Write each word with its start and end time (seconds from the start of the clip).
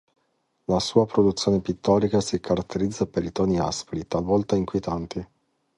La 0.65 0.79
sua 0.79 1.05
produzione 1.05 1.59
pittorica 1.61 2.21
si 2.21 2.39
caratterizza 2.39 3.05
per 3.05 3.23
i 3.23 3.31
toni 3.31 3.59
aspri, 3.59 4.07
talvolta 4.07 4.55
inquietanti. 4.55 5.23